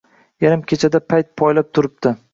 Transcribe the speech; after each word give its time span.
Yarim 0.45 0.63
kechada 0.71 1.03
payt 1.13 1.31
poylab 1.43 1.73
turibdi 1.79 2.19